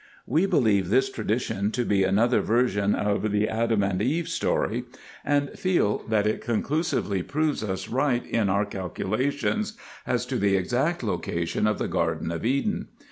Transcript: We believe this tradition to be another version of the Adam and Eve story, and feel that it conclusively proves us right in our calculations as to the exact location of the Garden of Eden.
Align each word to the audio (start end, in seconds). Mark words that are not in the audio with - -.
We 0.25 0.47
believe 0.47 0.89
this 0.89 1.11
tradition 1.11 1.69
to 1.73 1.85
be 1.85 2.03
another 2.03 2.41
version 2.41 2.95
of 2.95 3.31
the 3.31 3.47
Adam 3.47 3.83
and 3.83 4.01
Eve 4.01 4.27
story, 4.27 4.85
and 5.23 5.51
feel 5.51 5.99
that 6.07 6.25
it 6.25 6.41
conclusively 6.41 7.21
proves 7.21 7.63
us 7.63 7.87
right 7.87 8.25
in 8.25 8.49
our 8.49 8.65
calculations 8.65 9.77
as 10.07 10.25
to 10.25 10.37
the 10.39 10.55
exact 10.57 11.03
location 11.03 11.67
of 11.67 11.77
the 11.77 11.87
Garden 11.87 12.31
of 12.31 12.43
Eden. 12.43 12.87